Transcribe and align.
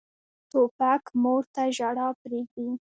توپک 0.51 1.03
مور 1.21 1.41
ته 1.53 1.63
ژړا 1.77 2.07
پرېږدي. 2.21 2.67